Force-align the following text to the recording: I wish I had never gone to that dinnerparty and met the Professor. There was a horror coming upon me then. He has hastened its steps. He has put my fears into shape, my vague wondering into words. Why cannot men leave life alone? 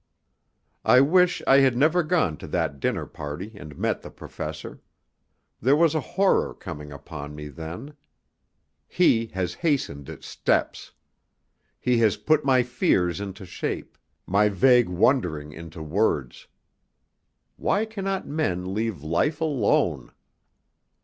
I 0.83 0.99
wish 0.99 1.43
I 1.45 1.57
had 1.57 1.77
never 1.77 2.01
gone 2.01 2.35
to 2.37 2.47
that 2.47 2.79
dinnerparty 2.79 3.53
and 3.53 3.77
met 3.77 4.01
the 4.01 4.09
Professor. 4.09 4.81
There 5.61 5.75
was 5.75 5.93
a 5.93 5.99
horror 6.01 6.55
coming 6.55 6.91
upon 6.91 7.35
me 7.35 7.49
then. 7.49 7.93
He 8.87 9.27
has 9.35 9.53
hastened 9.53 10.09
its 10.09 10.25
steps. 10.25 10.93
He 11.79 11.99
has 11.99 12.17
put 12.17 12.43
my 12.43 12.63
fears 12.63 13.21
into 13.21 13.45
shape, 13.45 13.95
my 14.25 14.49
vague 14.49 14.89
wondering 14.89 15.51
into 15.53 15.83
words. 15.83 16.47
Why 17.55 17.85
cannot 17.85 18.25
men 18.27 18.73
leave 18.73 19.03
life 19.03 19.39
alone? 19.39 20.11